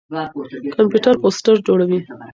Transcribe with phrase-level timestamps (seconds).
[0.75, 1.99] کمپيوټر پوسټر جوړوي.